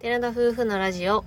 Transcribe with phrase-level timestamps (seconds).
[0.00, 1.24] 寺田夫婦のラジオ。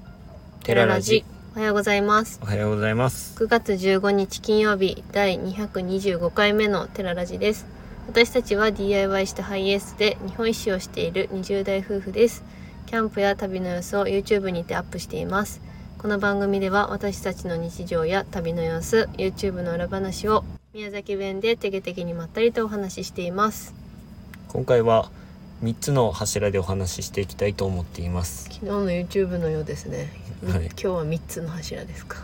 [0.63, 1.25] テララジ。
[1.57, 2.39] おはようございます。
[2.41, 3.35] おはようございます。
[3.37, 7.65] 9月15日金曜日第225回目のテララジです。
[8.07, 12.45] 私たちは DIY したハイエースで日本一周をしている20代夫婦です。
[12.85, 15.59] キャンプや旅の様子を YouTube にてアップしています。
[15.97, 23.75] この番組では私たちの日常や旅の様子 YouTube の裏話を宮崎弁でてげてげにまったりとお話ししています。
[24.47, 25.11] 今回は
[25.63, 28.45] 3つの柱でお話ししていきたいと思っています。
[28.45, 30.11] 昨日の YouTube のようですね、
[30.41, 30.65] みはい。
[30.65, 32.17] 今日は3つの柱ですか。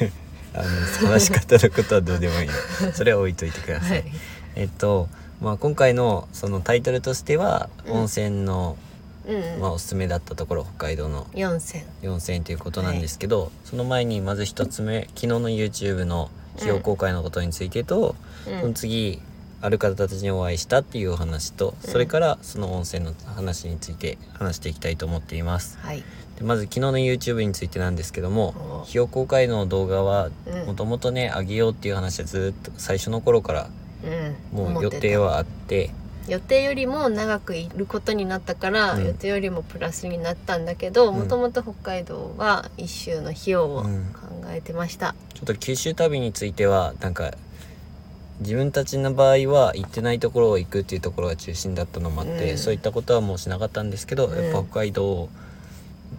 [0.54, 2.48] あの話し方のことはどうでもいい。
[2.94, 4.12] それは置いといてください、はい。
[4.56, 5.08] えっと
[5.42, 7.92] まあ今回のそのタイトルとしては、うん。
[7.92, 8.78] 温泉の、
[9.26, 18.16] うんうん、まあ、おすすめだったところ北海道の4選4000ということなんですけど、その前にまず一つ目昨日の YouTube の費用公開のことについてと、
[18.48, 18.60] うん。
[18.60, 19.20] その次
[19.62, 21.90] ある方たちにお会いしたっていうお話と、うん。
[21.90, 25.78] それからその温泉の話について話していきたいと思っています。
[25.80, 26.02] はい。
[26.38, 30.66] でまず昨日の YouTube についてなんですけどもお費用公開の動画はうん。
[30.66, 33.70] もともとね上げようっていう話はずっと最初の頃から
[34.52, 34.72] うん。
[34.72, 35.90] もう予定はあって
[36.28, 39.04] 予定よりも長くいることになったから、うん。
[39.04, 41.18] 予定よりもプラスになったんだけどうん。
[41.18, 44.04] もともと北海道は一周の費用を考うん
[44.52, 47.32] えてました、ちょっと九州旅についてはなんか
[48.40, 52.58] 自分たちの場合は行ってないところを行くっていうところが中心だったのもあって、うん。
[52.58, 54.44] そういったことはもうしなかったんですけど、うん。
[54.44, 55.28] やっぱ北海道を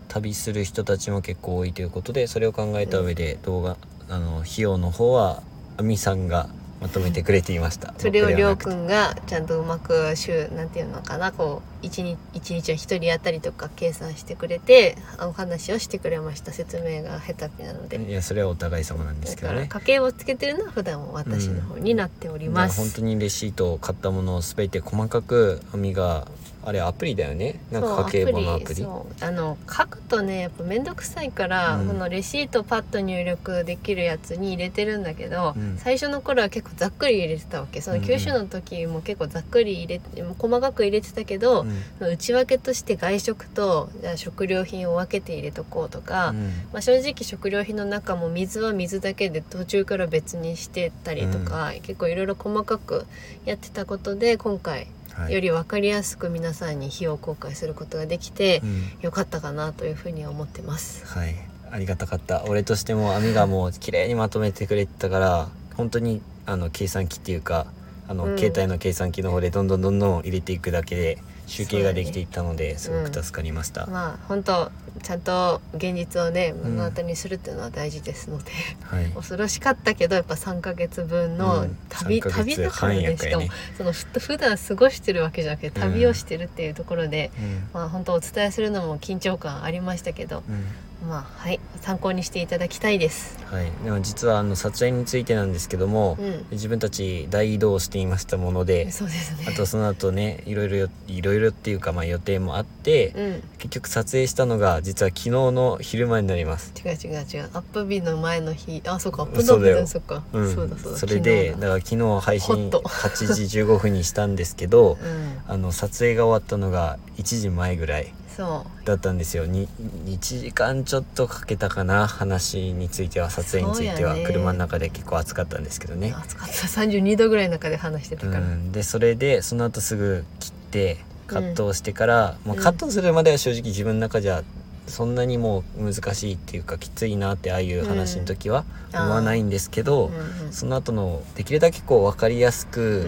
[0.08, 3.78] 旅する人たちも結構多いということでそれを考えた上で動画、
[4.10, 5.42] あの費用の方は
[5.78, 6.50] 亜美さんが
[6.82, 7.94] まとめてくれていました。
[8.00, 19.68] それをりょうくんがちゃんとうまく週なんていうのかなこう一日一日は一人当たりとか計算してくれてお話をしてくれました説明が下手なので、いやそれはお互い様なんですけどね。
[19.68, 26.28] 家計をつけてるのは普段は私の方になっておりまあます、本当にレシートを買ったものを全て細かく亜美が
[26.64, 27.60] あれアプリだよね。
[27.72, 28.84] なんか家計簿のアプリ。
[28.84, 29.24] そう。
[29.24, 31.88] あの書くとねやっぱ面倒くさいから、うん。
[31.88, 35.78] このレシートパッと入力できるやつに入れてるんだけど、うん。
[35.78, 37.82] 最初の頃は結構ざっくり入れてたわけ。
[37.82, 41.66] その九州の時も結構ざっくり入れて細かく入れてたけど、
[42.00, 42.12] うん。
[42.12, 46.46] 内訳として外食とじゃあ食料品を分けて入れとこうとか、うん。
[46.72, 53.06] まあ、正直食料品の中も水は水だけで途中から別にしてたりとか、結構いろいろ細かく
[53.46, 54.88] やってたことで今回はい
[55.30, 58.84] より分かりやすく皆さんに費用公開することができてう、ん。
[59.02, 61.06] よかったかなというふうには思ってます。
[61.06, 61.36] はい。
[61.72, 62.44] ありがたかった。
[62.48, 67.68] 俺としても網がもう綺麗にまとめてくれてたから本当にあの計算機っていうか
[68.08, 68.38] あの、うん。
[68.38, 71.18] 携帯の計算機の方でどんどんどんどん入れていくだけで
[71.52, 74.72] 集計ができていったので、すごく助かりました、まあ本当
[75.04, 78.52] ちゃんと現実をねうん目の当たりにするっていうのは大事ですので、
[78.84, 79.06] はい。
[79.12, 81.78] 恐ろしかったけどやっぱ3ヶ月分のうん。
[81.90, 83.48] 旅、3ヶ月旅だからねしかも
[83.78, 87.70] そのふ普段過ごしてるわけじゃなくて旅をしてるっていうところで、うん。
[87.74, 90.66] まあ本当お伝えするのも緊張感ありましたけどうん
[91.08, 93.40] まあはい参考にしていただきたいです。
[93.46, 96.46] はい、でも実はあの撮影についてなんですけども、うん。
[96.52, 99.46] 自分たち大移動していましたものでそうですね。
[99.48, 103.44] あとその後ねいろいろよいろいろっていうかまあ予定もあって、うん。
[103.58, 106.72] 結局撮影したのが実は昨日の昼間になります。
[106.78, 107.50] 違う違う違う。
[107.54, 108.82] アップ日の前の日。
[108.86, 109.88] あそうかアップの日だ。
[109.88, 110.98] そっか、うん、そうだそうだ。
[111.00, 112.82] それでだだから昨日配信ホット。
[112.82, 115.42] 8時15分にしたんですけどうん。
[115.48, 118.86] あの撮影が終わったのが1時前ぐらいそう。
[118.86, 119.46] だったんですよ。
[119.46, 119.68] に
[120.06, 122.08] 1時間ちょっとかけたかな。
[122.08, 124.16] 話については撮影については。
[124.16, 124.24] ね。
[124.26, 126.14] 車の中で結構暑かったんですけどね。
[126.18, 126.54] 暑かった。
[126.54, 130.98] 32度ぐらいの中で話してたから、うん、でそれでその後すぐ切って
[131.28, 134.44] カットをしてから、うんまあ、カットするまでは正直自分の中じゃ
[134.88, 139.00] そんなにもう難しいっていうかきついなってああいう話の時はうん。
[139.00, 143.08] 思わないんですけど、うんうんその後のできるだけこう分かりやすく、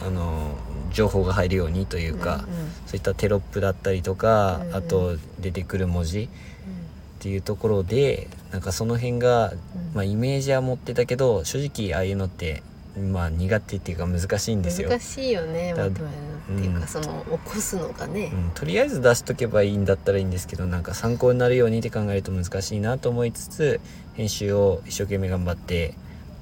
[0.00, 0.06] うん。
[0.08, 0.56] あの
[0.92, 2.46] 情報が入るようにというか、うんうん。
[2.86, 4.76] そういったテロップだったりとか、うんうん。
[4.76, 6.28] あと出てくる文字っ
[7.20, 9.58] ていうところでなんかその辺が、うん。
[9.94, 12.62] まあ、イメージは持ってたけど正直ああいうのって、
[13.12, 14.88] まあ、苦手っていうか難しいんですよ。
[14.88, 18.30] 難しいよねだまとめっていうか、うんその起こすのがね。
[18.32, 23.80] う、ん、とりあえず出しとけばいいんだったらいいんですけどなんか参考になるようにって考えると難しいなと思いつつ
[24.14, 25.94] 編集を一生懸命頑張って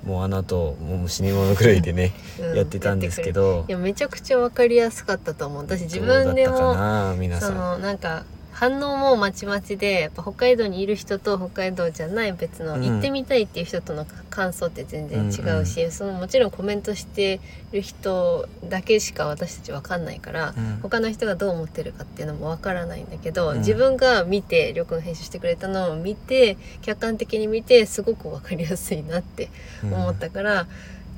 [0.08, 3.66] もうあの後もう死に物狂いでね、うんやってたんですけど。
[3.68, 5.62] いやめちゃくちゃ分かりやすかったと思う。
[5.62, 7.52] 私自分でもかな皆さん。
[7.52, 8.24] そのなんか
[8.58, 12.84] 反応もまちまちでやっぱ北海道にいる人と北海道じゃない別の、うん。
[12.84, 17.40] 行ってみたいっていう人との感想って全然違うし、そのもちろんコメントして
[17.70, 20.78] る人だけしか私たち分かんないから、うん。
[20.82, 23.58] 他の人がどう思ってるかっていうのも分からないんだけど、うん。
[23.58, 29.50] 自分が見てりょうくん編集してくれたのを見て客観的に見てすごく分かりやすいなって
[29.84, 30.66] 思ったから、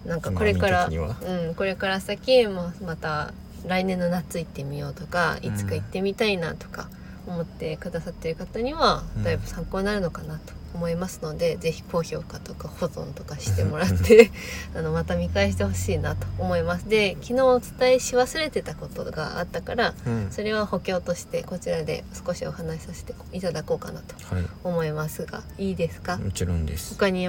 [0.05, 3.33] なんかこれから、うん、これから先もまた
[3.67, 6.89] 来年の夏行ってみようとかいつか行ってみたいなとか
[7.27, 9.25] 思ってくださっている方にはうん。
[9.25, 14.31] だいぶ参考になるのかなと思いますので、ぜひ高評価とか保存とかしてもらって
[14.75, 16.89] あのまた見返してほしいなと思います。
[16.89, 20.29] で昨日お伝えし忘れてたことがあったからうん。
[20.31, 24.45] それは補強としてこちらで少しお話しさせていただこうかなとはい。
[24.65, 26.95] 思いますがいいですか、もちろんです。
[26.95, 27.29] 他に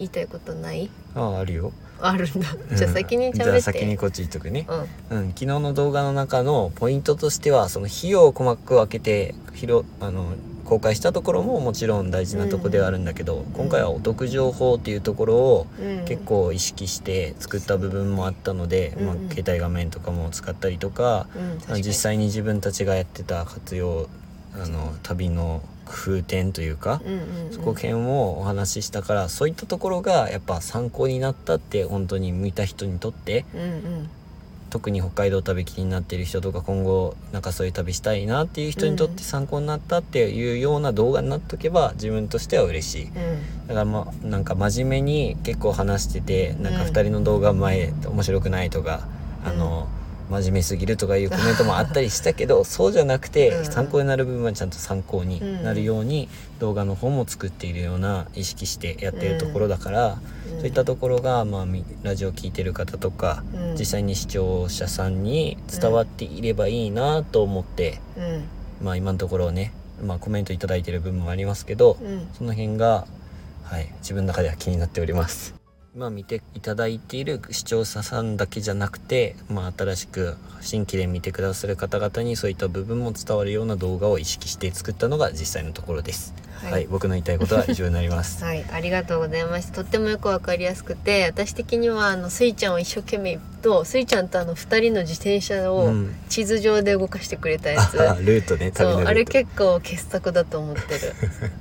[0.00, 0.90] 言いたいことない？
[1.14, 1.72] あああるよ。
[2.00, 2.48] あるんだ。
[2.70, 2.76] うん。
[2.76, 4.66] じゃあ先にじゃあ先にこっち言っとくね。
[5.10, 5.18] うん。
[5.18, 10.32] うん、昨日の動画の中のポイントとしてはその費用を細かく分けて広あの
[10.64, 19.22] 公開したところももちろん大事なとこではあるんだけど、今回はお得情報っていうところをうん、結構意識して作った部分もあったので、まあうん。
[19.24, 21.82] うん携帯画面とかも使ったりとか、うん、確かに。
[21.82, 24.08] 実際に自分たちがやってた活用
[24.54, 34.10] あの旅の工夫点というか、うんうんうん、そこ辺をお話ししたからそういったところがやっぱ参考になったって本当に向いた人にとってうんうん。
[34.70, 43.04] 特に北海道旅気になってる人とか今後なんかそういう旅したいなっていう人にとって参考になったっていうような動画になっとけば自分としては嬉しい。
[43.06, 43.66] うん。
[43.66, 46.88] だからまあなんか真面目に結構話しててなんかうん。
[46.88, 49.08] 2人の動画前面白くないとか、
[49.44, 49.88] あの
[50.30, 53.64] 真面目すぎるとかいうコメントもあったりしたけどそうじゃなくてうん。
[53.66, 56.28] 参考になる部分はちゃんと参考になるように
[56.60, 60.18] 動画の方も作っているような意識してやってるところだから、
[60.52, 60.58] うん。
[60.58, 63.76] そういったところが、まあ、みラジオ聞いてる方とか、うん。
[63.76, 68.44] 実際に視聴者さんに伝わっていればいいなと思って、うん。
[68.84, 69.72] まあ今のところね、
[70.04, 72.28] まあ、コメント頂いてる部分もありますけど、うん。
[72.34, 73.06] その辺が、
[73.64, 75.59] はい、自分の中では気になっております。
[75.92, 86.32] 今見ていただいている視聴者さんだけじゃなくて、まあ、新しく新規で見てくださる方々にそういった部分も伝わるような動画を意識して作ったのが実際のところです。
[86.62, 88.44] はいはい、僕の言いたいことは以上になります。
[88.44, 89.72] はい、ありがとうございました。
[89.72, 98.00] とってもよくわかりやすくて、私的にはあのスイちゃんを一生懸命とスイちゃんとあの二人の自転車をうん地図上で動かしてくれたやつ。
[98.00, 99.24] あルートね、旅そうあれ。
[99.24, 101.14] 結構傑作だと思ってる。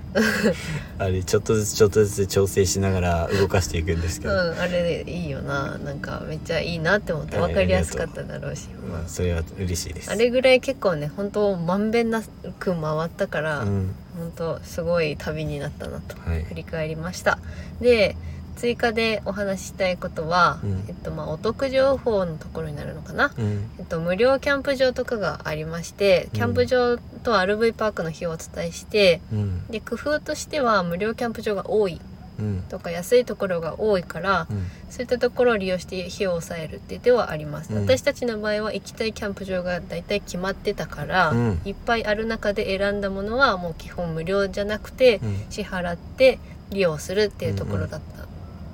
[0.98, 5.78] あれちょっとずつちょっとずつ調整しながら動かしていくんですけうん、ど、あれいいよな。
[5.78, 8.68] なんかめっちゃいいなって思ってわかりやすかっただろうし。
[8.90, 10.12] まあ、それは嬉しいです。
[10.12, 12.24] あれぐらい結構ね、本当まんべんな
[12.60, 17.40] く回ったから、うん、本当すごい旅になったなとはい振り返りました
[17.80, 18.16] で
[18.60, 20.86] 追加でお話ししたいことは、うん。
[20.90, 32.02] えっとまあ、お得情報のところになるのかな、うん、えっと、無料キャンプ場とかがありましてキャンプ場と RV パークの日をお伝えして、うん、で工夫としては無料キャンプ場が多い
[32.40, 37.82] うん、とか安いところが多いから、うん、そういったところを利用して費用を抑えるって手はあります、うん。
[37.82, 41.62] 私たちの場合は行きたいキャンプ場が大体決まってたから、うん。
[41.66, 45.46] いっぱいある中で選んだものはもう基本無料じゃなくて、うん。
[45.50, 46.40] 支払って
[46.70, 48.19] 利用するっていうところだった、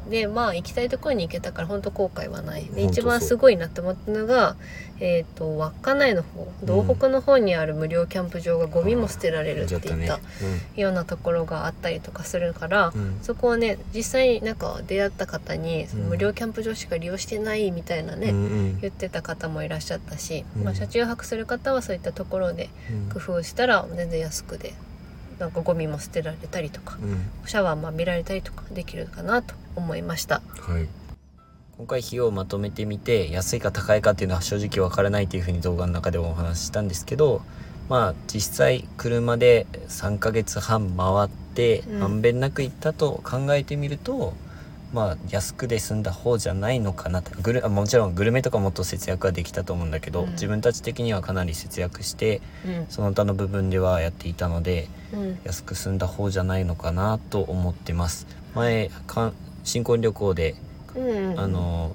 [0.09, 4.55] でまあ行きたいところに行けたから本当後悔はないで一番すごいなって思ったのが
[4.99, 6.47] えっ、と稚内の方。
[6.63, 10.09] 道北の方にある無料キャンプ場がゴミも捨てられるっていったね。
[10.75, 18.79] ようなところがあったりとかするから、うん、うん、そこをね実際になんか出会った方に、無料キャンプ場しか利用してないみたいなね、うん、うん。
[18.79, 20.63] 言ってた方もいらっしゃったし、うん。
[20.63, 23.09] まあ、車中泊する方はそういったところでうん。
[23.09, 24.73] 工夫したら全然安くで
[25.39, 30.41] なんかゴミも捨てられたりとかうん、シャワーも浴びられたりとかできるかなと思いました。
[30.59, 30.87] はい。
[31.77, 37.41] 今回費用をまとめてみて安いか高いかっていうのは正直わからないというふうに動画の中でもお話ししたんですけど
[37.89, 44.33] まあ実際車で3ヶ月半回ってうんまんべんなく行ったと考えてみると、
[44.95, 47.31] まあ安くで済んだ方じゃないのかなと。
[47.41, 50.31] グルあもちろんグルメとかもっと節約はできたと思うんだけど、うん。
[50.31, 52.85] 自分たち的にはかなり節約してうん。
[52.87, 55.39] その他の部分ではやっていたのでうん。
[55.43, 58.25] 安く済んだ方じゃないのかなと思ってます。
[58.55, 59.33] 前か
[59.65, 60.55] 新婚旅行で
[60.95, 61.93] うん、あの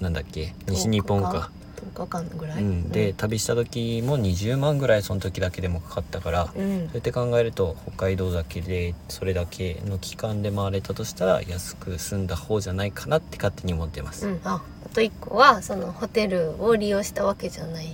[0.00, 0.52] なんだっけ？
[0.68, 14.26] 西日本か、10日間ぐらい、うん、で、旅した時も20万ぐらいその時だけでもかかったから、うん、うんそうやって考えると北海道だけでそれだけの期間で回れたとしたら安く済んだ方じゃないかなって勝手に思ってます。
[14.26, 17.86] うん、ああと一個はそのホテルを利用したわけじゃない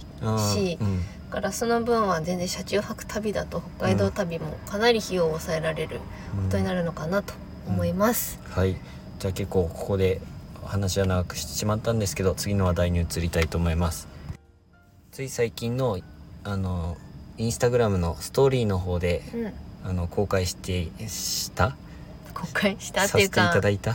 [0.54, 1.00] しうん。
[1.30, 6.02] だからその分は全然車中泊旅だと北海道旅もかなり費用を抑えられるこ
[6.50, 7.34] とになるのかなと
[7.68, 8.40] 思います。
[8.50, 8.76] はい。
[9.20, 10.20] じゃあ結構ここで
[10.64, 14.08] 話は長くしてしまったんですけど次の話題に移りたいと思います。
[15.12, 15.98] つい最近の
[16.44, 16.96] あの
[17.36, 19.52] インスタグラムのストーリーの方でうん、
[19.90, 21.76] あの公開してした？
[22.34, 23.90] 公開したっさせていていうかただいた？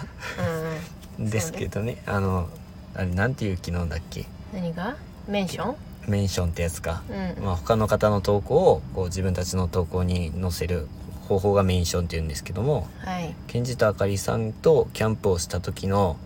[1.17, 2.01] うんうん、ですけどね。
[2.05, 2.50] あの
[2.95, 4.25] あれなんていう機能だっけ？
[4.53, 4.95] 何が？
[5.27, 5.75] メンション、
[6.07, 7.43] メンションってやつか、うん。
[7.43, 10.88] まあ、他の方の投稿をこう自分たちの投稿に載せる
[11.27, 13.34] 方法がメンションっていうんですけどもはい。
[13.48, 16.17] ケンジとあかりさんとキャンプをした時の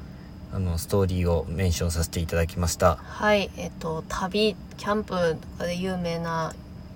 [0.52, 2.96] あのストーリーをメンションさせていただきました。
[2.96, 6.54] はいえっと旅キャンプとかで有名な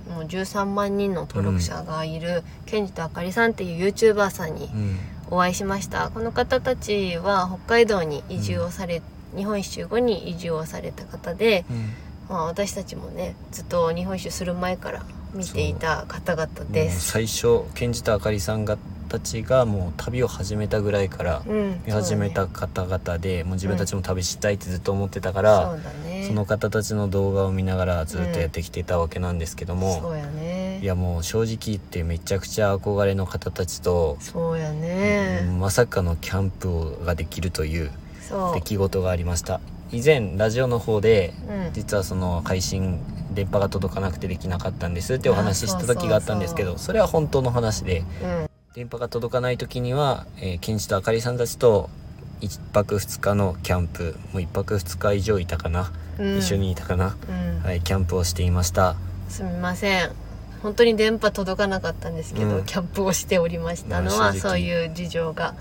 [0.09, 4.97] もう13万人の登録者がいる、ケンジとあかりさんっていう YouTuber さんにうん。
[5.31, 6.09] お会いしました。
[6.09, 9.01] この方たちは北海道に移住をされ、
[9.35, 11.93] 日本一周後に移住をされた方で、うん。
[12.29, 17.11] まあ、私たちもねずっと日本一周する前から見ていた方々です。
[17.11, 18.77] 最初ケンジとあかりさんが
[19.13, 26.25] たちがもう旅を始めたぐらいからうん、見始めた方々で、もう自分たちも旅したいってずっと思ってたかだら、ね。
[26.27, 30.15] その方たちの動画を見ながらずっとやってきてたわけなんですけども、
[30.81, 37.91] いやもう正直言ってめちゃくちゃ憧れの方たちと、そうやね、まさかのキャンプをができるという
[38.55, 39.61] 出来事がありました。
[39.91, 41.73] 以前ラジオの方でうん。
[41.73, 42.99] 実はその配信
[43.33, 51.91] 電波が届かなくてできなかったんですってお話しした時があったんですけどあそれは本当の話でうん電波が届かない時には、えー、ケンジとあかりさんたちと
[52.41, 56.37] 1泊2日のキャンプもう1泊2日以上いたかな、うん。
[56.39, 57.63] 一緒にいたかな、うん。
[57.63, 58.95] はいキャンプをしていました。
[59.29, 60.22] すみません
[60.63, 62.63] 本当に電波届かなかったんですけど、うん。
[62.63, 65.53] キャンプをしておりましたのはそういう事情がう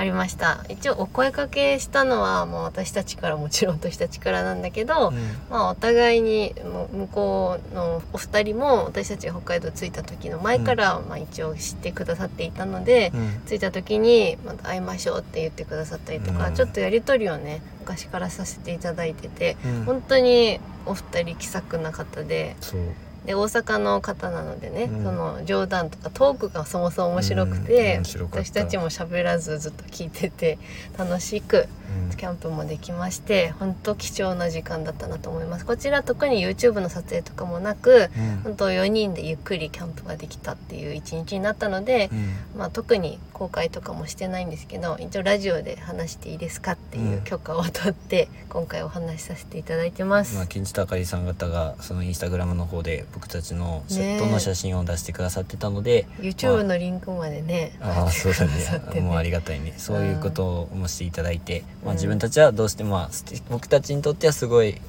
[0.00, 0.64] ありました。
[0.70, 5.22] 一応お声かけしたのはもう私たちからもちろん私たちからなんだけど、ん、うん。
[5.50, 6.54] まあお互いに
[6.92, 13.42] 向こうのお二人も私たちが北海道着いた時の前から、まあ一応知ってくださっていたので、うん。
[13.46, 16.54] 着いた時にまた会いましょうって言ってくださったりとか、うん。
[16.54, 19.84] ちょっとやり取りをね昔からさせていただいてて、うん。
[19.84, 22.80] 本当にお二人気さくな方でそう
[23.26, 25.04] で大阪の方なのでね、うん。
[25.04, 30.58] その冗談とかトークがそもそも面白くて、うん私たちも喋らずずっと聞いてて
[30.96, 31.68] 楽しく
[32.10, 32.16] うん。
[32.16, 35.66] キャンプもできまして本当貴重な時間だったなと思います。
[35.66, 38.40] こちら特に YouTube の撮影とかもなくうん。
[38.44, 42.58] 本当4人でゆっくりキャンプができたっていう一日になったので、うん。
[42.58, 50.34] まあ、特に公開とかもしてないんですけど一応ラジオで話していいですかっていう許可を取って、今回お話しさせていただいてます。
[50.34, 59.74] まあ、ケンジとあかりさん方がそのインスタグラムの方で僕たちのセットの写真を出してくださってたので、YouTube のリンクまでね、ああそうだ貼ってくさってねもうありがたいね。
[59.76, 63.10] そういうことをもしていただいて、まあ、うん自分たちはどうしても、まあ、
[63.50, 64.80] 僕たちにとってはすごい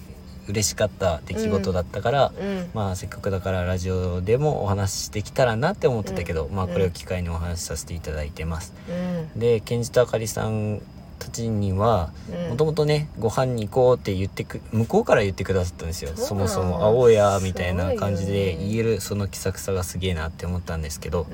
[0.47, 2.69] 嬉しかった出来事だったから、うん。
[2.73, 8.73] まあせっかくだからラジオでもお話ししてきたらなって思ってたけど、まあこれを機会にお話しさせていただいてます。
[8.89, 9.39] うん。
[9.39, 10.81] でケンジとあかりさん
[11.19, 12.49] たちにはうん。
[12.49, 16.11] もともとねご飯に行こうって言ってく向こうから言ってくださったんですよ。
[16.15, 21.27] そもそも「会おうや」みたいな感じで言えるその気さくさがすげえなって思ったんですけど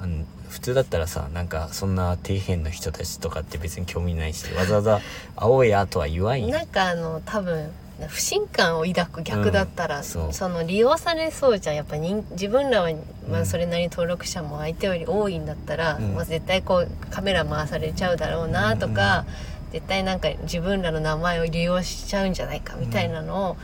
[0.00, 0.26] うん。
[0.50, 5.00] 普通だったらさなんかそんな底辺の人たちとかって別に興味ないしわざわざ
[5.34, 6.48] 「会おうや」とは言わんよ。
[6.48, 7.72] なんかあの多分
[8.08, 10.32] 不信感を抱く逆だったら、うんそう。
[10.32, 11.76] その利用されそうじゃん。
[11.76, 12.90] やっぱ人自分らは、
[13.28, 13.46] まあ、うん。
[13.46, 16.14] それなりに登録者も相手より多いんだったら、うん。
[16.14, 19.24] まあ、絶対こうカメラ回されちゃうだろうなとか、
[19.72, 23.56] 絶対なんか自分らの名前を利用しちゃうんじゃないかみたいなのを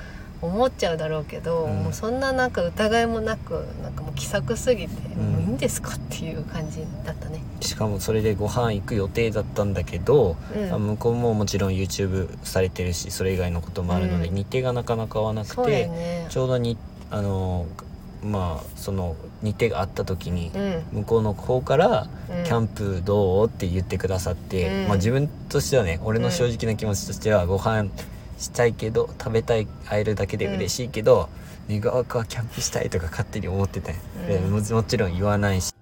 [0.42, 1.82] 思っちゃうだろうけど、うん。
[1.84, 5.18] もうそんななんか疑いもなくなんかもう気さくすぎて、ん。
[5.18, 7.42] もういいんですかっていう感じだったね。
[7.60, 10.72] しかもそれでご飯行く予定だったんだけど、うん。
[10.72, 14.34] あ向こうももちろん YouTube されてるしそれ以外のこともあるので、うん。
[14.34, 16.26] 日程がなかなか合わなくて、よね。
[16.30, 16.76] ちょうどに
[17.10, 17.66] あの
[18.22, 21.00] まあその日程があった時にうん。
[21.00, 24.88] 向こうの方からうん「キャンプどう?」って言ってくださって、うん。
[24.88, 27.88] まあ、自分としてはね俺の正直な気持ちとしてはご飯
[28.40, 31.28] したいけど食べたい会えるだけで嬉しいけど、
[31.68, 34.50] 願わくはキャンプしたいとか勝手に思ってたうん。
[34.50, 35.72] ももちろん言わないし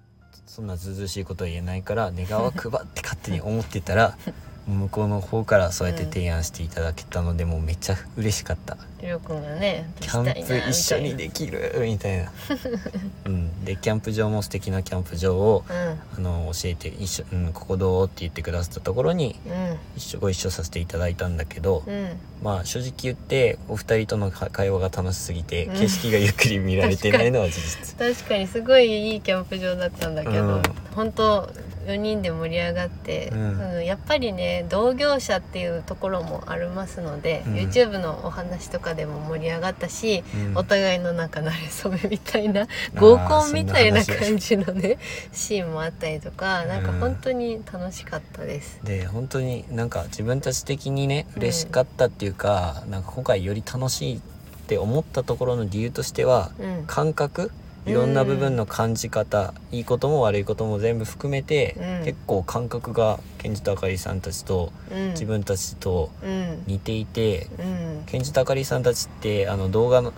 [0.45, 4.17] そんなずうずうしいことは言えないから願わくばって勝手に思ってたら
[4.69, 8.77] 向こうの方からそうやって提案していただけたので、もうめっちゃ嬉しかった。
[9.01, 11.73] りょうくんがねキャンプ一緒にでできる？
[11.79, 12.31] みたいな、
[13.25, 15.99] うん、でキャンプ場も素敵なキャンプ場をうん。
[16.17, 18.05] あの教えて一緒、うん、ここどう？
[18.05, 19.77] って言ってくださったところにうん。
[19.95, 22.09] 一緒ご一緒させていただいたんだけど、うん。
[22.43, 25.75] まあ正直言ってお二人との会話が楽しすぎて、うん。
[25.75, 27.97] 景色がゆっくり見られてないのは事実。
[27.97, 30.61] 確かにすごいいいキャンプ場だったんだけど、うん。
[30.93, 31.49] 本当
[31.89, 33.75] 4人で盛り上がって、うん。
[33.75, 37.53] うんやっぱりね同業者っていうところもありますので、うん。
[37.55, 40.57] YouTube のお話とかでも盛り上がったし、うん。
[40.57, 44.97] お互いのなんか馴れ初めみたいな合コンみたいな感じのね
[45.31, 48.79] シーンもあったりとかなんかうん本当に楽しかったです。
[48.83, 54.19] で本当になんか自分たち的にね嬉しかったっていうか、なんか今回より楽しいっ
[54.67, 56.83] て思ったところの理由としてはうん。
[56.85, 57.51] 感覚
[57.85, 62.05] いろんな部分の感じ方、いいことも悪いことも全部含めて、うん。
[62.05, 65.09] 結構感覚がケンジとあかりさんたちとうん。
[65.11, 66.63] 自分たちとうん。
[66.67, 68.03] 似ていて、うん。
[68.05, 70.13] ケンジとあかりさんたちってあの動画の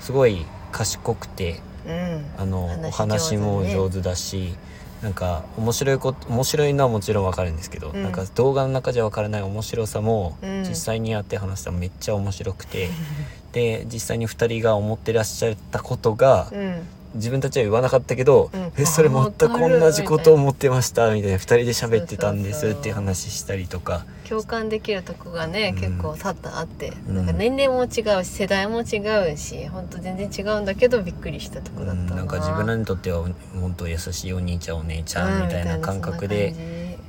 [0.00, 2.24] すごい賢くてうん。
[2.38, 4.54] あの話お話も上手ね上手だし
[5.02, 8.02] なんか面白いこと面白いのはもちろんわかるんですけど、うん。
[8.02, 10.64] なんか動画の中じゃわからない面白さも、うん。
[10.64, 12.88] 実際にやって話したらめっちゃ面白くて
[13.52, 16.82] で実際に2人が思ってらっしゃったことが、うん。
[17.14, 18.72] 自分たちは言わなかったけど、うん。
[18.76, 25.80] えそれ全く同じことを思ってましたみたいな2人で喋ってたんですっていう話したりとか共感できるとこがね、うん。
[25.80, 27.16] 結構多々あって、うん。
[27.16, 28.98] なんか年齢も違うし世代も違
[29.32, 32.16] うし本当全然違うんだけどびっくりしたとこだったな、うん。
[32.16, 33.26] なんか自分らにとっては
[33.60, 36.54] 本当優しいお兄ちゃんお姉ちゃんみたいな感覚で、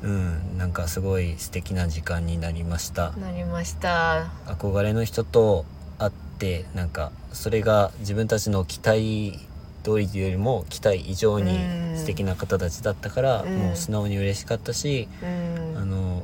[0.03, 3.13] うん、なんかすごい素敵な時間になりました。
[3.15, 4.31] うんなりました。
[4.45, 5.65] 憧れの人と
[5.97, 9.39] 会ってなんかそれが自分たちの期待
[9.83, 11.97] 通りというよりも期待以上にうん。
[11.97, 13.57] 素敵な方たちだったから、うん。
[13.57, 15.77] もう素直に嬉しかったし、うん。
[15.77, 16.23] あの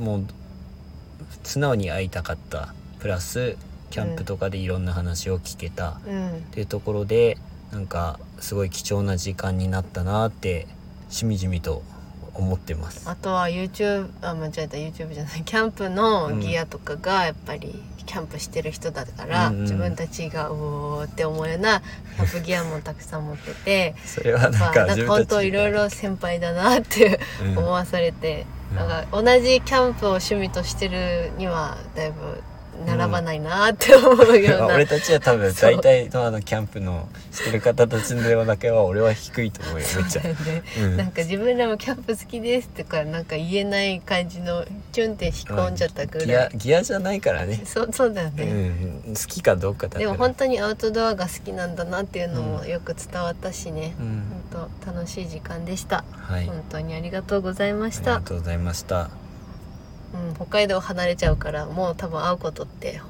[0.00, 0.26] もう
[1.44, 2.74] 素直に会いたかった。
[2.98, 3.56] プラス
[3.90, 6.00] キャンプとかでいろんな話を聞けた。
[6.06, 6.28] うん。
[6.30, 7.38] っていうところで
[7.72, 10.66] なんかすごい貴重な時間になったなって
[11.08, 11.82] しみじみと
[12.40, 13.08] 思ってます。
[13.08, 14.76] あとは YouTube あ間違えた。
[14.76, 15.42] YouTube じゃない。
[15.42, 19.62] キャンプのギアとかがやっぱりキャンプしてる人だから、うんうん。
[19.62, 21.80] 自分たちがうおーって思うような
[22.16, 27.58] キャンプギアもたくさん持ってて それはなんまあ、か本当いろいろ先輩だなってうん。
[27.58, 28.76] 思わされて、うん。
[28.76, 32.42] なんか同じキャンプを趣味としてるにはだいぶ
[32.86, 40.22] 並ばないなって思うような、 俺たちは多分大体のあのキャンプのしてる方たちの量だけは俺は低いと思うよめっちゃ。
[40.22, 40.34] ね
[40.78, 40.96] うん。
[40.96, 54.22] なんか自分らもキャンプ好きですとかなんか言えない感じのチュンって引っ込んじゃったぐらい、ギアじゃないからね、そうそうだようね、ん、好きかどうかでも本当にアウトドアが好きなんだなっていうのもよく伝わったしね、うん。
[54.50, 56.04] 本当楽しい時間でした。
[56.30, 59.10] はい、本当にありがとうございまありしたがとうございました
[60.14, 63.00] うん、北海道離れちゃうからもう多分会うことって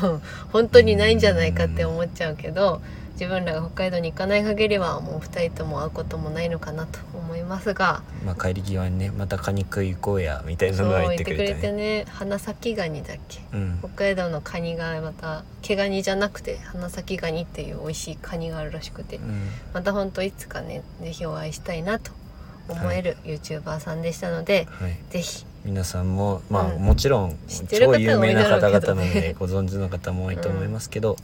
[0.52, 2.80] 本当にないんじゃないかって思っちゃうけど
[3.12, 8.02] 自分らが北海道に行かない限りはもう2人とも会うこともないのかなと思いますが。
[8.26, 13.40] まあ帰り際にねまたカニ食い行こうやみたいなのが言言ってくれってくれてね花咲ガニだっけ？
[13.54, 13.78] うん。
[13.78, 19.16] 北海道のカニがまた毛ガニじゃなくて花咲ガニっていう美味しいカニがあるらしくて。
[19.16, 19.48] うん。
[19.72, 22.12] また本当いつかねぜひお会いしたいなと
[22.68, 24.96] 思える YouTuber さんでしたので、はい。
[25.08, 26.82] ぜひ皆さんもまあ、うん。
[26.82, 31.16] もちろん知ってる方超有名な方々なの多いだろうけどねで ご存知の方も多いと思いますけど、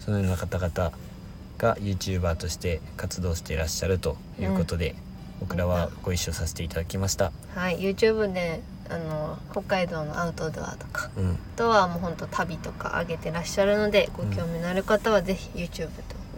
[0.00, 0.92] そのような方々
[1.56, 4.94] が YouTuber として活動していらっしゃるということで、
[5.40, 7.32] 僕らはご一緒させていただきました。
[7.54, 7.78] はい。
[7.78, 15.88] YouTube であの北海道のアウトドアとかうん、あとはもうほんと旅とか上げてらっしゃるのでご興味のある方はぜひ YouTube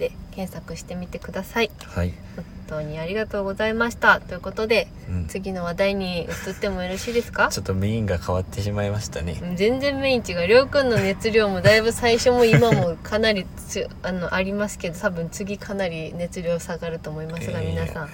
[0.01, 1.71] で検索してみてください。
[1.85, 4.21] はい、本当にありがとうございました。
[4.21, 7.49] ということでうん、次の話題に移ってもよろしいですか？
[7.49, 9.39] ちょっとメインが変わってしまいましたね。
[9.43, 18.07] うん全然メイン違うりょうくんの熱量もだいぶ最初も今もかなりつ あのありますけど多分次かなり熱量下がると思いますが、えー皆さん。
[18.07, 18.09] う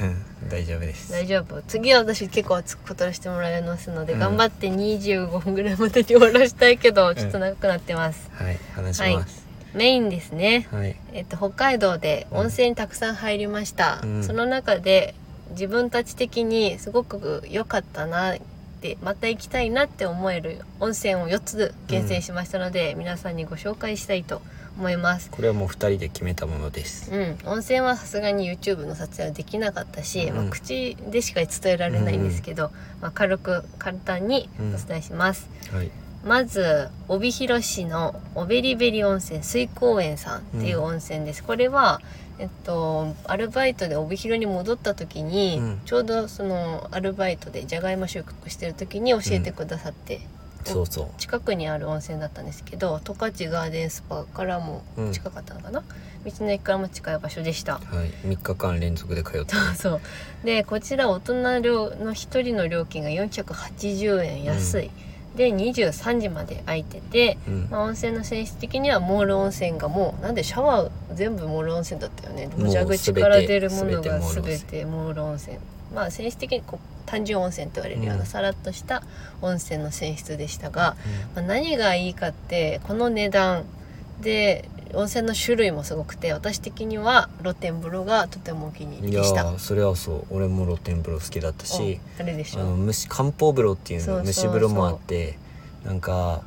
[0.46, 1.12] ん、大丈夫です。
[1.12, 1.62] 大丈夫。
[1.68, 4.18] 次は私結構熱く語らせてもらいますので、うん。
[4.18, 9.45] 頑張って25分ぐらいまでに終わらしたいけどちょっと長くなってます、はい、話します。
[9.76, 14.24] メインですね、はい、えっと、北海道で温泉たくさん入りました、うん。
[14.24, 15.14] その中で
[15.50, 18.38] 自分たち的にすごく良かったなっ
[18.80, 24.40] てまた行きたいなって思える温泉を4つ厳選しましたので、皆さんにご紹介したいと
[24.78, 25.30] 思います。
[25.30, 27.10] これはもう二人で決めたものです。
[27.10, 30.36] うん、温泉はさすがに YouTube の撮影はできなかったし、うん。
[30.36, 35.90] まあ、口でしか伝えられないんですけど、まあ、軽く簡単にお伝えします、はい、
[36.26, 42.00] まず帯広市のオベリベリ温泉水光園さんっていう温泉です、これは
[42.38, 45.80] えっとアルバイトで帯広に戻った時に、うん。
[45.86, 50.20] ちょうどそのアルバイトでじゃがいも収穫してる時に教えてくださって、
[50.64, 55.84] そうそ近くにある温泉だったんですけど十勝ガーデンスパからも近かったのかな、
[56.24, 57.80] 道の駅からも近い場所でした。
[57.92, 57.96] う。
[57.96, 59.54] はい、三日間連続で通って。
[59.76, 60.00] そう
[60.44, 64.90] でこちら大人料の1人の料金が480円安い、
[65.36, 72.48] で23時まで空いてて、うん、まあ、温泉の性質的にはモール温泉がもうなんでシャワー全部モール温泉だったよね。
[72.56, 75.58] 蛇口から出るものが全てモール温泉。
[75.94, 78.26] まあ性質的にこう単純温泉と言われるよううなん。
[78.26, 79.02] さらっとした
[79.42, 80.96] 温泉の泉質でしたが、
[81.34, 83.64] まあ、何がいいかってこの値段
[84.20, 89.42] で温泉の種類もすごくて私的には露天風呂がとてもお気に入いやりでした。
[89.44, 90.24] ーそれはそう。
[90.30, 95.38] 俺も露天風呂好きだったしあれでしあのょ蒸漢方風呂っていうの蒸し風呂もあって
[95.84, 96.42] なんか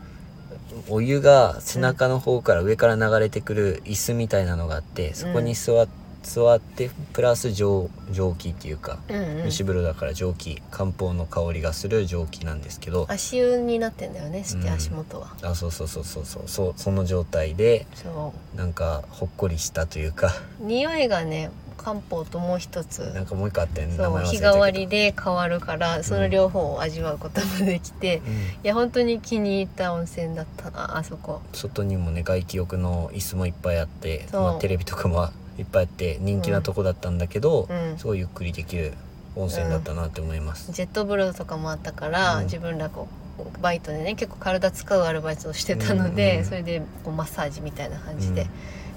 [0.87, 5.87] お湯が背中の方から上から流れてくる椅子みたいなのがあってそこに座っ
[6.23, 9.43] 座ってプラス蒸蒸気っていうかうんうん。
[9.45, 14.73] 蒸し風呂だから蒸気漢方の香りがする蒸気なんですけど足湯になってんだよねしてうん。
[14.73, 16.25] 足元は、あそうそうそうそう。
[16.25, 20.33] そうそうその状態でそなんかほっこりしたというか。
[20.61, 22.99] う匂いがね漢方ともう一つ。
[23.13, 23.93] なんかもう一個あったよね
[24.25, 28.33] 日替わりで変わるからその両方を味わうこともできて、うん。
[28.33, 37.97] いや本当に気に入った温泉だったなあそこ外にもね外気浴の椅子もいっぱいあって、そうまあ、テレビとかもいっぱいあって人気なとこだったんだけど、うん。
[37.97, 38.93] すごいゆっくりできる
[39.35, 42.43] 温泉だったなって思います、ジェット風呂とかもあったから、うん。
[42.45, 43.07] 自分らこ
[43.39, 46.39] うバイトでね結構体使うアルバイトをしてたので、うん。
[46.39, 48.47] うんそれでこうマッサージみたいな感じでうん。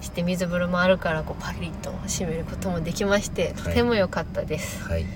[0.03, 5.07] して水風呂もあるからこうパリッと締めることもできましてとても良かったです、はい、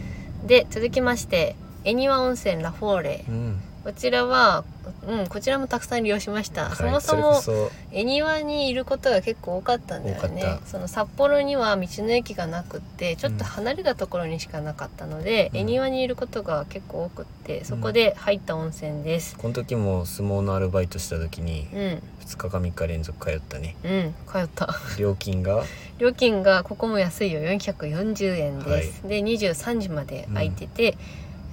[0.46, 3.24] で続きまして恵庭温泉ラフォーレ。
[3.28, 4.64] うんこちらは、
[5.06, 10.58] うん、こちらもたくさん利用しました、はいそもそも恵庭にいることが結構多かったんだよね。
[10.66, 15.60] その札幌には道の駅がなくってちょっと離れたところにしかなかったので、うん。
[15.60, 19.32] 恵庭にいることが結構多くってそこで入った温泉です。
[19.32, 22.02] そこの時も相撲のアルバイトした時にうん。
[22.26, 23.76] 2日か3日連続通ったね。
[23.84, 24.74] うん通った。
[24.98, 25.62] 料金が？
[25.98, 27.40] 料金がここも安いよ。
[27.40, 30.98] 440円です、で23時まで空いてて、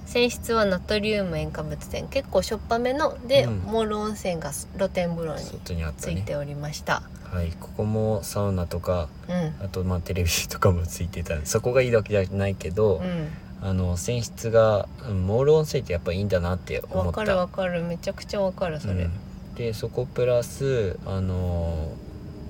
[0.06, 3.16] 泉質はナトリウム塩化物泉結構しょっぱめの。
[3.26, 3.58] で、うん。
[3.60, 7.52] モール温泉が露天風呂についておりました、はい。
[7.60, 9.64] ここもサウナとかうん。
[9.64, 11.44] あとまあテレビとかもついてた。
[11.44, 13.28] そこがいいわけじゃないけど、うん。
[13.62, 17.06] あの泉質がうんモール温泉ってやっぱいいんだなって思った。
[17.06, 17.82] わかるわかる。
[17.82, 19.12] めちゃくちゃわかるそれ、うん。
[19.54, 21.92] でそこプラスあの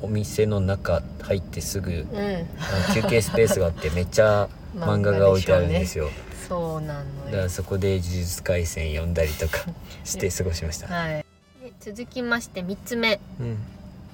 [0.03, 2.07] お店の中入ってすぐ
[2.95, 6.11] 休憩スペースがあってめっちゃ漫画が置いてあるんですよ
[6.49, 9.65] そうなのだからよそこで「呪術廻戦」読んだりとか
[10.05, 11.25] して過ごしました、はい。
[11.63, 13.21] で続きまして3つ目。
[13.41, 13.59] うん。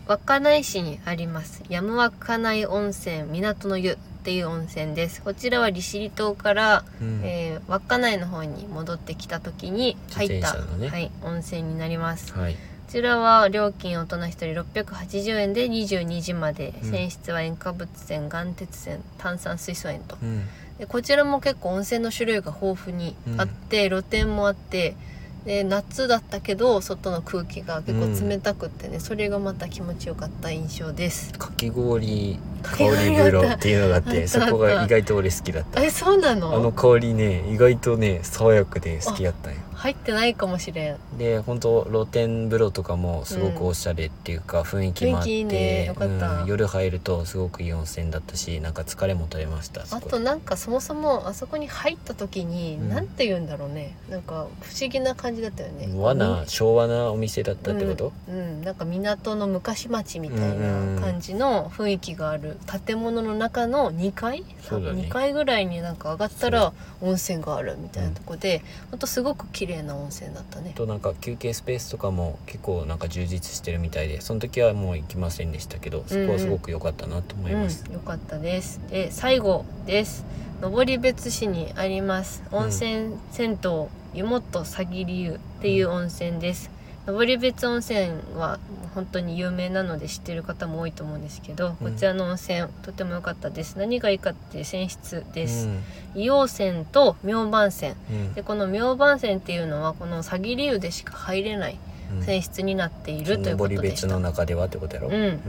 [0.06, 1.62] 稚内市にあります。
[1.68, 5.22] 山稚内温泉港の湯っていう温泉です。
[5.22, 7.20] こちらは利尻島から、うん。
[7.24, 10.88] えー稚内の方に戻ってきた時に入った、自転車のね。
[10.88, 12.32] はい、温泉になります。
[12.32, 12.54] はい。
[12.54, 12.60] こ
[12.90, 20.16] ちらは料金大人1人680円で22時まで、うん泉質は塩化物泉岩鉄泉炭酸水素塩と。
[20.20, 20.42] うん。
[20.78, 24.96] でこちらも結構温泉の種類が豊富にあって、露天もあって
[25.44, 31.32] で夏だったけど外の空気が結構冷たくってね、それがまた気持ちよかった印象です。
[31.38, 35.82] かき氷香り風呂っていうのがあってたそこが意外と俺好きだった。
[35.82, 36.54] えそうなの？
[36.54, 41.18] あの香りね意外とね爽やかで好きやったんよ入ってないかもしれん。
[41.18, 45.84] で本当露天風呂とかもすごくおしゃれっていうか、雰囲気もあって雰囲気いいね。
[45.86, 46.42] よかった。
[46.42, 52.88] うん夜入るとすごくいい温泉だったしなんか疲れも取れましたあとなんかそもそもあそこに入った時に、うん。
[52.88, 53.96] なんて言うんだろうね。
[54.10, 55.88] なんか不思議な感じだったよね。
[55.96, 58.62] 和な昭和なお店だったってこと、うん、うん。
[58.62, 62.58] なんか港の昔町みたいな感じの雰囲気がある。
[62.86, 65.02] 建物の中の2階、そうだね。
[65.02, 70.72] 2階ぐらいになんか上がったら温泉があるみたいなとこで、ほんとすごく綺麗な温泉だったね。
[70.74, 78.80] あとなんか休憩スペースとかも結構なんか充実してるみたいでその時はもう行きませんでしたけどそこはすごく良かったなと思います、うん、よかったです。
[78.90, 80.24] で最後です。
[80.60, 86.70] 登別市にあります温泉銭湯湯本さぎり湯っていう温泉です、
[87.12, 88.58] 登別温泉は
[88.94, 91.76] 本当に有名なので知ってる方も多いと思うんですけど、うん。
[91.76, 93.76] こちらの温泉とても良かったです。
[93.76, 95.82] 何がいいかって泉質です、うん。
[96.14, 97.94] 硫黄泉と明晩泉。
[98.10, 98.34] うん。
[98.34, 101.78] でこの明晩泉っていうのはこのさぎり湯でしか入れない
[102.12, 102.22] うん。
[102.22, 105.14] 泉質になっているというこ登とでした、別の中ではってことやろ、うん。
[105.14, 105.40] うん。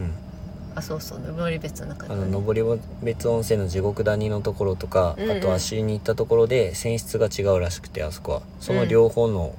[0.73, 2.13] あそうそう登別の中あで。
[2.13, 5.37] はねの登別温泉の地獄谷のところとか、うんうん。
[5.37, 8.41] あと足に行ったところで泉質が違うらしくてあそこは。
[8.59, 9.53] その両方の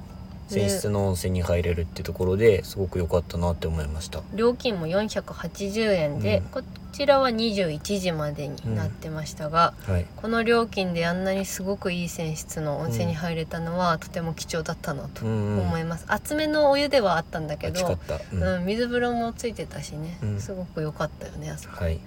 [0.49, 4.21] 泉質の温泉に入れるっていうところですごく良かったなって思いました。
[4.33, 6.43] 料金も480円で、うん。
[6.45, 10.05] こちらは21時までになってましたが、はい。
[10.15, 15.61] この料金であんなにすごくいい泉質の温泉に入れたのはとても貴重だったなとうんうん。
[15.61, 17.97] 思います、厚めのお湯ではあったんだけど
[18.33, 20.39] うんうん、水風呂もついてたしね、うん。
[20.39, 21.83] すごく良かったよねあそこ。
[21.83, 21.99] はい。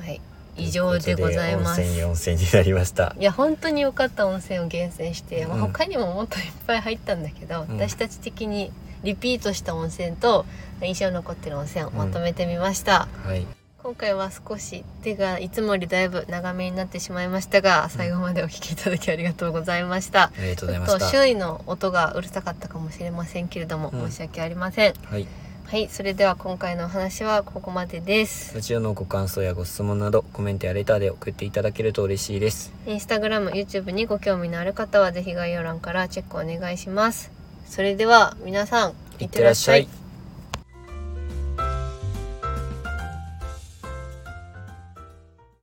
[0.00, 0.20] はい
[0.60, 1.80] 以上でございます。
[1.80, 3.14] 温泉になりました。
[3.18, 7.76] いや本当に良かった温泉を厳選して、まあ、うん他にももっといっぱい入ったんだけど、うん。
[7.76, 8.70] 私たち的に
[9.02, 10.44] リピートした温泉と
[10.82, 13.46] 印象に残ってる温泉をまとめてみました、はい。
[13.82, 24.10] 今回は少し手がいつもよりだいぶ長めになってしまいましたが最後までお聞きいただきありがとうございました、ありがとうございまちょっとした周囲の音がうるさかったかもしれませんけれども、うん。
[24.10, 24.94] 申し訳ありません。
[25.04, 25.26] はい
[25.70, 28.56] はいそれでは今回のお話はここまでです。
[28.56, 32.72] ラジオのご感想やご質問などコメントやレターで送っていただけると嬉しいです。
[32.88, 37.30] インスタグラム YouTube にご興味のある方はぜひ概要欄からチェックお願いします。
[37.66, 39.86] それでは皆さんいってらっしゃい